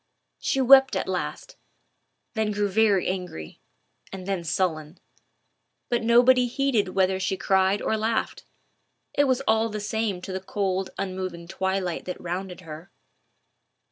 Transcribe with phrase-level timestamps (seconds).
[0.39, 1.57] She wept at last,
[2.33, 3.59] then grew very angry,
[4.11, 4.97] and then sullen;
[5.89, 8.43] but nobody heeded whether she cried or laughed.
[9.13, 12.91] It was all the same to the cold unmoving twilight that rounded her.